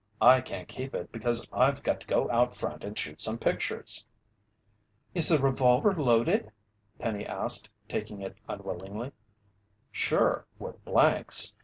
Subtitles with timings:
[0.19, 4.03] "I can't keep it, because I've got to go out front and shoot some pictures."
[5.13, 6.51] "Is the revolver loaded?"
[6.97, 9.11] Penny asked, taking it unwillingly.
[9.91, 11.53] "Sure, with blanks.